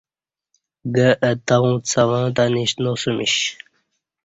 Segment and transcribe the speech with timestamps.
[0.95, 3.35] گہ اہ تہ اوں څں وہ تہ نیشنا سمیش